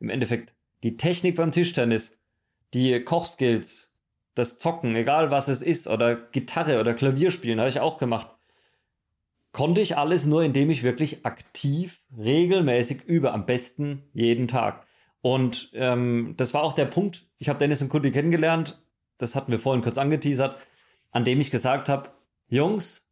[0.00, 2.20] Im Endeffekt die Technik beim Tischtennis
[2.74, 3.94] die Kochskills,
[4.34, 8.28] das Zocken, egal was es ist, oder Gitarre oder Klavier spielen, habe ich auch gemacht.
[9.52, 14.84] Konnte ich alles nur, indem ich wirklich aktiv, regelmäßig übe, am besten jeden Tag.
[15.20, 17.26] Und ähm, das war auch der Punkt.
[17.38, 18.82] Ich habe Dennis und Kutti kennengelernt,
[19.16, 20.58] das hatten wir vorhin kurz angeteasert,
[21.12, 22.10] an dem ich gesagt habe,
[22.48, 23.06] Jungs,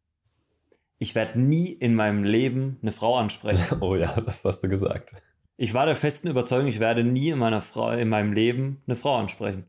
[0.99, 3.77] ich werde nie in meinem Leben eine Frau ansprechen.
[3.81, 5.13] Oh ja, das hast du gesagt.
[5.55, 8.95] Ich war der festen Überzeugung, ich werde nie in meiner Frau, in meinem Leben eine
[8.95, 9.65] Frau ansprechen.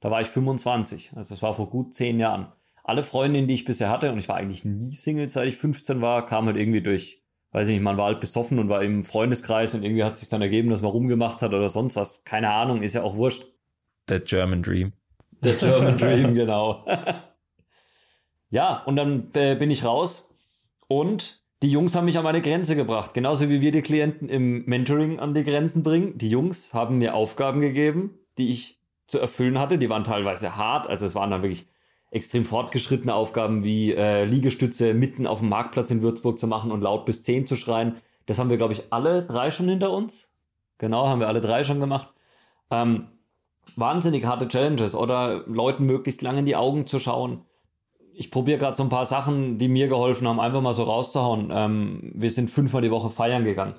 [0.00, 2.52] Da war ich 25, also das war vor gut zehn Jahren.
[2.82, 6.02] Alle Freundinnen, die ich bisher hatte, und ich war eigentlich nie Single, seit ich 15
[6.02, 9.04] war, kamen halt irgendwie durch, weiß ich nicht, man war halt besoffen und war im
[9.04, 12.24] Freundeskreis und irgendwie hat sich dann ergeben, dass man rumgemacht hat oder sonst was.
[12.24, 13.46] Keine Ahnung, ist ja auch wurscht.
[14.10, 14.92] The German Dream.
[15.42, 16.84] The German Dream, genau.
[18.50, 20.36] ja, und dann äh, bin ich raus
[20.86, 23.14] und die Jungs haben mich an meine Grenze gebracht.
[23.14, 26.18] Genauso wie wir die Klienten im Mentoring an die Grenzen bringen.
[26.18, 29.78] Die Jungs haben mir Aufgaben gegeben, die ich zu erfüllen hatte.
[29.78, 30.86] Die waren teilweise hart.
[30.86, 31.66] Also es waren dann wirklich
[32.10, 36.82] extrem fortgeschrittene Aufgaben wie äh, Liegestütze mitten auf dem Marktplatz in Würzburg zu machen und
[36.82, 37.96] laut bis zehn zu schreien.
[38.26, 40.36] Das haben wir, glaube ich, alle drei schon hinter uns.
[40.76, 42.12] Genau, haben wir alle drei schon gemacht.
[42.70, 43.08] Ähm,
[43.74, 47.46] wahnsinnig harte Challenges oder Leuten möglichst lange in die Augen zu schauen
[48.16, 51.50] ich probiere gerade so ein paar Sachen, die mir geholfen haben, einfach mal so rauszuhauen.
[51.52, 53.74] Ähm, wir sind fünfmal die Woche feiern gegangen.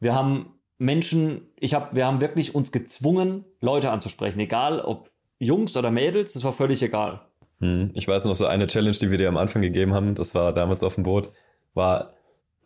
[0.00, 5.76] Wir haben Menschen, ich habe, wir haben wirklich uns gezwungen, Leute anzusprechen, egal ob Jungs
[5.76, 7.20] oder Mädels, das war völlig egal.
[7.60, 10.34] Hm, ich weiß noch so eine Challenge, die wir dir am Anfang gegeben haben, das
[10.34, 11.32] war damals auf dem Boot,
[11.74, 12.14] war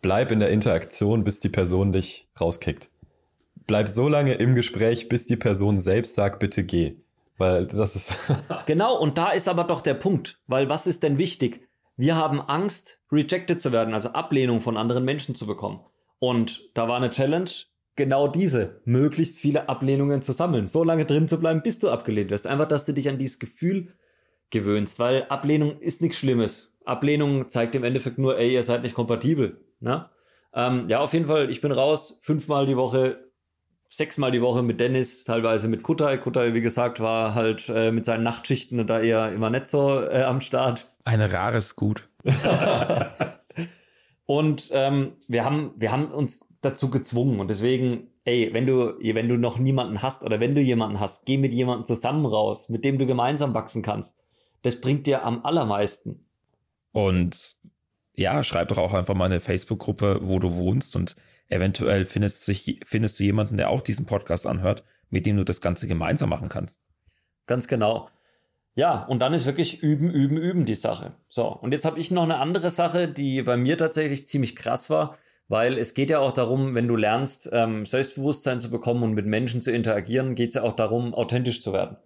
[0.00, 2.90] bleib in der Interaktion, bis die Person dich rauskickt.
[3.66, 6.96] Bleib so lange im Gespräch, bis die Person selbst sagt, bitte geh.
[7.36, 8.14] Weil das ist.
[8.66, 10.40] genau, und da ist aber doch der Punkt.
[10.46, 11.68] Weil was ist denn wichtig?
[11.96, 15.80] Wir haben Angst, rejected zu werden, also Ablehnung von anderen Menschen zu bekommen.
[16.18, 17.50] Und da war eine Challenge,
[17.96, 22.30] genau diese, möglichst viele Ablehnungen zu sammeln, so lange drin zu bleiben, bis du abgelehnt
[22.30, 22.46] wirst.
[22.46, 23.94] Einfach, dass du dich an dieses Gefühl
[24.50, 26.76] gewöhnst, weil Ablehnung ist nichts Schlimmes.
[26.84, 29.60] Ablehnung zeigt im Endeffekt nur, ey, ihr seid nicht kompatibel.
[29.80, 30.08] Ne?
[30.52, 33.23] Ähm, ja, auf jeden Fall, ich bin raus, fünfmal die Woche
[33.96, 36.16] sechsmal die Woche mit Dennis, teilweise mit Kutai.
[36.16, 40.00] Kutai, wie gesagt, war halt äh, mit seinen Nachtschichten und da eher immer nicht so
[40.00, 40.92] äh, am Start.
[41.04, 42.08] Ein rares Gut.
[44.26, 49.28] und ähm, wir haben, wir haben uns dazu gezwungen und deswegen, ey, wenn du, wenn
[49.28, 52.84] du noch niemanden hast oder wenn du jemanden hast, geh mit jemandem zusammen raus, mit
[52.84, 54.18] dem du gemeinsam wachsen kannst.
[54.62, 56.24] Das bringt dir am allermeisten.
[56.90, 57.54] Und
[58.16, 61.14] ja, schreib doch auch einfach mal eine Facebook-Gruppe, wo du wohnst und
[61.48, 65.60] Eventuell findest, sich, findest du jemanden, der auch diesen Podcast anhört, mit dem du das
[65.60, 66.80] Ganze gemeinsam machen kannst.
[67.46, 68.08] Ganz genau.
[68.74, 71.14] Ja, und dann ist wirklich üben, üben, üben die Sache.
[71.28, 74.90] So, und jetzt habe ich noch eine andere Sache, die bei mir tatsächlich ziemlich krass
[74.90, 79.12] war, weil es geht ja auch darum, wenn du lernst, ähm, Selbstbewusstsein zu bekommen und
[79.12, 81.98] mit Menschen zu interagieren, geht es ja auch darum, authentisch zu werden.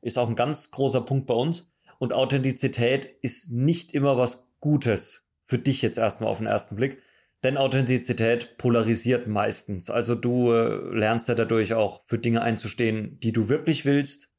[0.00, 1.70] Ist auch ein ganz großer Punkt bei uns.
[1.98, 7.00] Und Authentizität ist nicht immer was Gutes für dich jetzt erstmal auf den ersten Blick,
[7.46, 9.88] Denn Authentizität polarisiert meistens.
[9.88, 14.34] Also du äh, lernst ja dadurch auch für Dinge einzustehen, die du wirklich willst.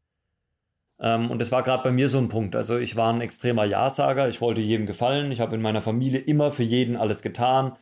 [0.99, 2.53] Ähm, und das war gerade bei mir so ein Punkt.
[2.53, 4.27] Also ich war ein extremer Ja-Sager.
[4.27, 5.31] Ich wollte jedem gefallen.
[5.31, 7.77] Ich habe in meiner Familie immer für jeden alles getan.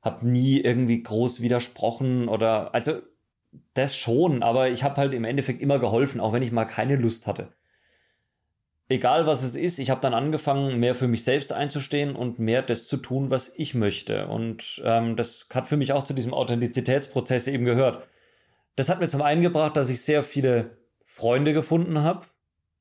[0.00, 3.02] Hab nie irgendwie groß widersprochen oder also
[3.74, 6.96] das schon, aber ich habe halt im Endeffekt immer geholfen, auch wenn ich mal keine
[6.96, 7.52] Lust hatte
[8.90, 12.60] egal was es ist, ich habe dann angefangen, mehr für mich selbst einzustehen und mehr
[12.60, 14.26] das zu tun, was ich möchte.
[14.26, 18.06] Und ähm, das hat für mich auch zu diesem Authentizitätsprozess eben gehört.
[18.76, 22.26] Das hat mir zum einen gebracht, dass ich sehr viele Freunde gefunden habe,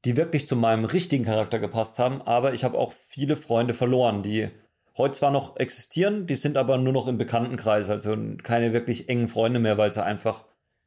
[0.03, 4.23] die wirklich zu meinem richtigen Charakter gepasst haben, aber ich habe auch viele Freunde verloren,
[4.23, 4.49] die
[4.97, 9.27] heute zwar noch existieren, die sind aber nur noch im Bekanntenkreis, also keine wirklich engen
[9.27, 10.45] Freunde mehr, weil sie einfach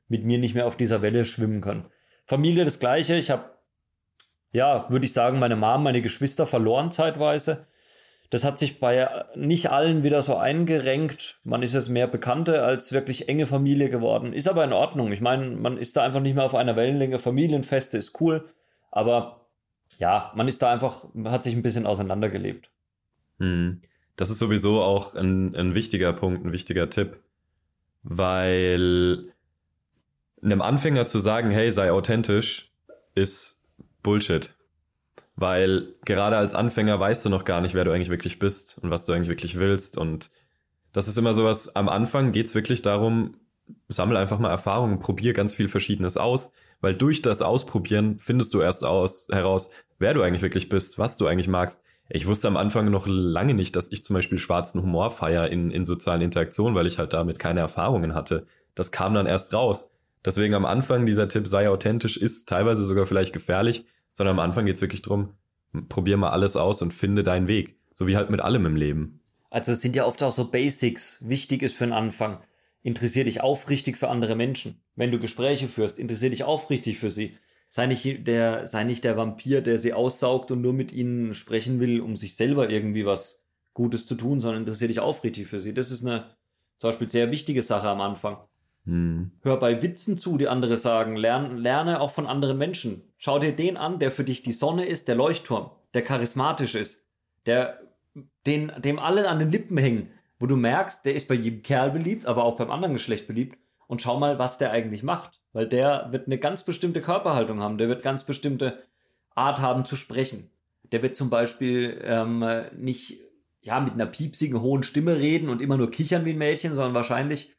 [0.08, 1.86] mit mir nicht mehr auf dieser Welle schwimmen können.
[2.26, 3.44] Familie das gleiche, ich habe
[4.52, 7.66] ja, würde ich sagen, meine Mom, meine Geschwister verloren zeitweise.
[8.30, 11.38] Das hat sich bei nicht allen wieder so eingerenkt.
[11.44, 14.32] Man ist jetzt mehr Bekannte als wirklich enge Familie geworden.
[14.32, 15.12] Ist aber in Ordnung.
[15.12, 17.18] Ich meine, man ist da einfach nicht mehr auf einer Wellenlänge.
[17.18, 18.48] Familienfeste ist cool.
[18.90, 19.46] Aber
[19.98, 22.70] ja, man ist da einfach, hat sich ein bisschen auseinandergelebt.
[23.38, 23.82] Hm.
[24.16, 27.18] Das ist sowieso auch ein, ein wichtiger Punkt, ein wichtiger Tipp.
[28.02, 29.32] Weil
[30.42, 32.72] einem Anfänger zu sagen, hey, sei authentisch,
[33.14, 33.61] ist
[34.02, 34.54] Bullshit.
[35.36, 38.90] Weil gerade als Anfänger weißt du noch gar nicht, wer du eigentlich wirklich bist und
[38.90, 39.96] was du eigentlich wirklich willst.
[39.96, 40.30] Und
[40.92, 43.36] das ist immer sowas, am Anfang geht's wirklich darum,
[43.88, 48.60] sammel einfach mal Erfahrungen, probier ganz viel Verschiedenes aus, weil durch das Ausprobieren findest du
[48.60, 51.82] erst aus, heraus, wer du eigentlich wirklich bist, was du eigentlich magst.
[52.08, 55.70] Ich wusste am Anfang noch lange nicht, dass ich zum Beispiel schwarzen Humor feier in,
[55.70, 58.46] in sozialen Interaktionen, weil ich halt damit keine Erfahrungen hatte.
[58.74, 59.92] Das kam dann erst raus.
[60.24, 64.66] Deswegen am Anfang dieser Tipp, sei authentisch, ist teilweise sogar vielleicht gefährlich, sondern am Anfang
[64.66, 65.30] geht's wirklich drum,
[65.88, 67.76] probier mal alles aus und finde deinen Weg.
[67.94, 69.20] So wie halt mit allem im Leben.
[69.50, 71.18] Also es sind ja oft auch so Basics.
[71.20, 72.38] Wichtig ist für den Anfang.
[72.82, 74.80] Interessier dich aufrichtig für andere Menschen.
[74.96, 77.36] Wenn du Gespräche führst, interessier dich aufrichtig für sie.
[77.68, 81.80] Sei nicht der, sei nicht der Vampir, der sie aussaugt und nur mit ihnen sprechen
[81.80, 83.44] will, um sich selber irgendwie was
[83.74, 85.72] Gutes zu tun, sondern interessier dich aufrichtig für sie.
[85.72, 86.36] Das ist eine
[86.78, 88.38] zum Beispiel sehr wichtige Sache am Anfang.
[88.84, 89.30] Hm.
[89.42, 91.16] Hör bei Witzen zu, die andere sagen.
[91.16, 93.02] Lerne, lerne auch von anderen Menschen.
[93.16, 97.06] Schau dir den an, der für dich die Sonne ist, der Leuchtturm, der charismatisch ist,
[97.46, 97.80] der,
[98.46, 101.92] den, dem alle an den Lippen hängen, wo du merkst, der ist bei jedem Kerl
[101.92, 103.56] beliebt, aber auch beim anderen Geschlecht beliebt.
[103.86, 105.40] Und schau mal, was der eigentlich macht.
[105.52, 108.82] Weil der wird eine ganz bestimmte Körperhaltung haben, der wird ganz bestimmte
[109.34, 110.50] Art haben zu sprechen.
[110.90, 112.44] Der wird zum Beispiel ähm,
[112.76, 113.20] nicht
[113.60, 116.94] ja mit einer piepsigen hohen Stimme reden und immer nur kichern wie ein Mädchen, sondern
[116.94, 117.54] wahrscheinlich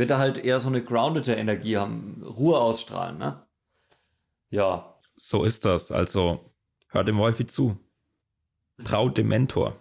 [0.00, 3.42] wird er halt eher so eine groundete Energie haben, Ruhe ausstrahlen, ne?
[4.48, 4.98] Ja.
[5.14, 5.92] So ist das.
[5.92, 6.40] Also,
[6.88, 7.76] hör dem Wolfi zu.
[8.82, 9.76] Trau dem Mentor.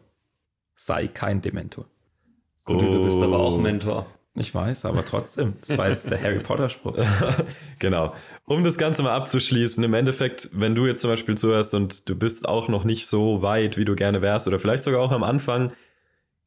[0.75, 1.85] Sei kein Dementor.
[2.65, 2.91] Gut, oh.
[2.91, 4.07] du bist aber auch Mentor.
[4.35, 5.53] Ich weiß, aber trotzdem.
[5.65, 6.97] Das war jetzt der Harry Potter Spruch.
[7.79, 8.13] genau.
[8.43, 12.15] Um das Ganze mal abzuschließen, im Endeffekt, wenn du jetzt zum Beispiel zuhörst und du
[12.15, 15.23] bist auch noch nicht so weit, wie du gerne wärst, oder vielleicht sogar auch am
[15.23, 15.71] Anfang,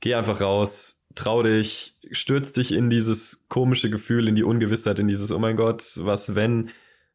[0.00, 5.08] geh einfach raus, trau dich, stürz dich in dieses komische Gefühl, in die Ungewissheit, in
[5.08, 6.70] dieses, oh mein Gott, was wenn?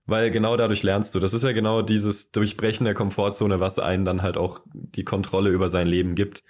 [0.06, 1.20] Weil genau dadurch lernst du.
[1.20, 5.50] Das ist ja genau dieses Durchbrechen der Komfortzone, was einen dann halt auch die Kontrolle
[5.50, 6.44] über sein Leben gibt.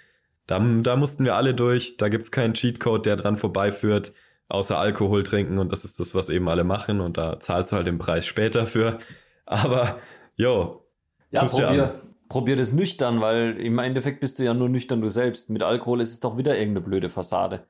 [0.46, 4.12] Da, da mussten wir alle durch, da gibt's keinen Cheatcode, der dran vorbeiführt,
[4.48, 7.76] außer Alkohol trinken und das ist das, was eben alle machen und da zahlst du
[7.76, 8.98] halt den Preis später für.
[9.44, 9.98] Aber,
[10.36, 10.86] jo,
[11.30, 15.50] ja, probier, probier das nüchtern, weil im Endeffekt bist du ja nur nüchtern du selbst.
[15.50, 17.66] Mit Alkohol ist es doch wieder irgendeine blöde Fassade.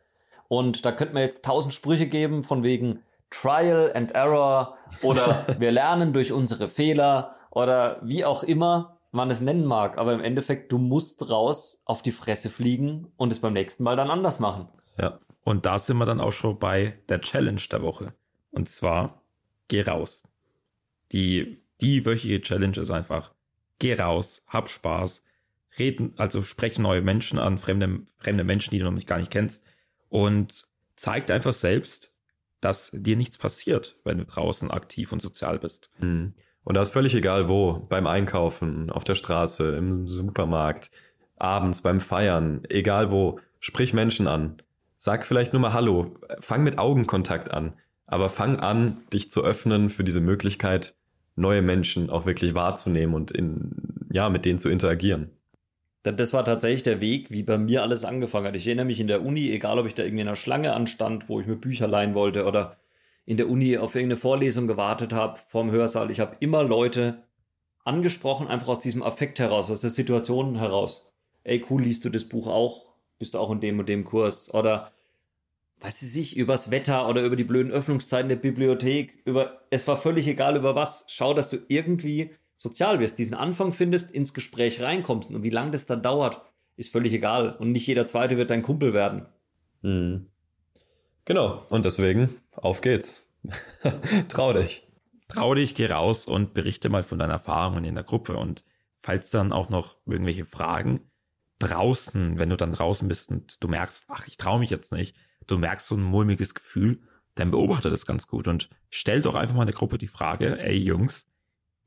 [0.49, 5.71] Und da könnte man jetzt tausend Sprüche geben von wegen Trial and Error oder wir
[5.71, 9.99] lernen durch unsere Fehler oder wie auch immer man es nennen mag.
[9.99, 13.97] Aber im Endeffekt, du musst raus auf die Fresse fliegen und es beim nächsten Mal
[13.97, 14.68] dann anders machen.
[14.97, 15.18] Ja.
[15.44, 18.12] Und da sind wir dann auch schon bei der Challenge der Woche.
[18.51, 19.23] Und zwar,
[19.68, 20.23] geh raus.
[21.12, 23.33] Die, die wöchige Challenge ist einfach,
[23.79, 25.23] geh raus, hab Spaß,
[25.79, 29.64] reden, also sprech neue Menschen an, fremde, fremde Menschen, die du noch gar nicht kennst
[30.09, 30.64] und
[30.97, 32.12] zeigt einfach selbst,
[32.61, 35.91] dass dir nichts passiert, wenn du draußen aktiv und sozial bist.
[36.01, 36.35] Mhm.
[36.64, 40.91] Und da ist völlig egal wo, beim Einkaufen, auf der Straße, im Supermarkt,
[41.37, 44.61] abends beim Feiern, egal wo, sprich Menschen an.
[44.97, 47.75] Sag vielleicht nur mal Hallo, fang mit Augenkontakt an,
[48.07, 50.97] aber fang an, dich zu öffnen für diese Möglichkeit,
[51.38, 53.72] neue Menschen auch wirklich wahrzunehmen und in,
[54.12, 55.31] ja, mit denen zu interagieren.
[56.03, 58.57] Das war tatsächlich der Weg, wie bei mir alles angefangen hat.
[58.57, 61.29] Ich erinnere mich in der Uni, egal ob ich da irgendwie in einer Schlange anstand,
[61.29, 62.77] wo ich mir Bücher leihen wollte oder
[63.27, 66.11] in der Uni auf irgendeine Vorlesung gewartet habe vorm Hörsaal.
[66.11, 67.24] Ich habe immer Leute
[67.85, 71.12] angesprochen, einfach aus diesem Affekt heraus, aus der Situation heraus.
[71.44, 72.94] Ey, cool, liest du das Buch auch?
[73.18, 74.53] Bist du auch in dem und dem Kurs?
[74.55, 74.92] Oder
[75.81, 79.97] weiß ich nicht, übers Wetter oder über die blöden Öffnungszeiten der Bibliothek, über, es war
[79.97, 81.05] völlig egal über was.
[81.09, 85.71] Schau, dass du irgendwie sozial wirst, diesen Anfang findest, ins Gespräch reinkommst und wie lange
[85.71, 86.43] das dann dauert,
[86.77, 87.57] ist völlig egal.
[87.57, 89.27] Und nicht jeder Zweite wird dein Kumpel werden.
[89.83, 90.27] Mhm.
[91.25, 91.64] Genau.
[91.69, 93.29] Und deswegen, auf geht's.
[94.29, 94.88] Trau dich.
[95.29, 98.37] Trau dich, geh raus und berichte mal von deinen Erfahrungen in der Gruppe.
[98.37, 98.64] Und
[98.99, 101.11] falls dann auch noch irgendwelche Fragen
[101.59, 105.17] draußen, wenn du dann draußen bist und du merkst, ach, ich traue mich jetzt nicht,
[105.49, 107.01] du merkst so ein mulmiges Gefühl,
[107.35, 110.61] dann beobachte das ganz gut und stell doch einfach mal in der Gruppe die Frage,
[110.61, 111.27] ey Jungs,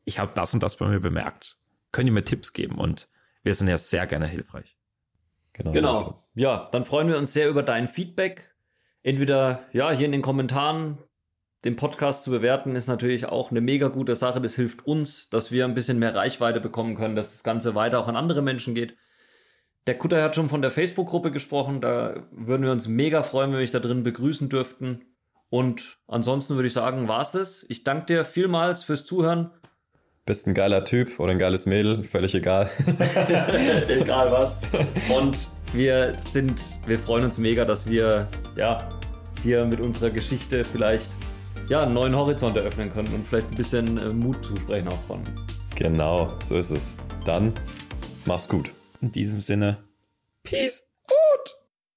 [0.04, 1.58] ich habe das und das bei mir bemerkt.
[1.91, 2.78] Könnt ihr mir Tipps geben?
[2.78, 3.10] Und
[3.43, 4.78] wir sind ja sehr gerne hilfreich.
[5.54, 5.71] Genau.
[5.71, 5.95] genau.
[5.95, 8.56] So ja, dann freuen wir uns sehr über dein Feedback.
[9.04, 10.97] Entweder ja hier in den Kommentaren
[11.63, 14.41] den Podcast zu bewerten ist natürlich auch eine mega gute Sache.
[14.41, 18.00] Das hilft uns, dass wir ein bisschen mehr Reichweite bekommen können, dass das Ganze weiter
[18.00, 18.95] auch an andere Menschen geht.
[19.88, 21.82] Der Kutter hat schon von der Facebook-Gruppe gesprochen.
[21.82, 25.06] Da würden wir uns mega freuen, wenn wir dich da drin begrüßen dürften.
[25.50, 27.65] Und ansonsten würde ich sagen, war's das.
[27.67, 29.52] Ich danke dir vielmals fürs Zuhören.
[30.26, 32.70] Bist ein geiler Typ oder ein geiles Mädel, völlig egal.
[33.89, 34.62] egal was.
[35.10, 38.88] Und wir sind, wir freuen uns mega, dass wir, ja,
[39.44, 41.10] dir mit unserer Geschichte vielleicht
[41.70, 45.24] ja, einen neuen Horizont eröffnen können und vielleicht ein bisschen äh, Mut zusprechen auch von.
[45.76, 46.96] Genau, so ist es.
[47.26, 47.52] Dann
[48.26, 48.72] mach's gut.
[49.01, 49.83] In diesem Sinne,
[50.43, 50.90] Peace.